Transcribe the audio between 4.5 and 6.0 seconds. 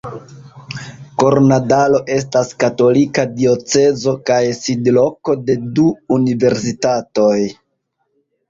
sidloko de du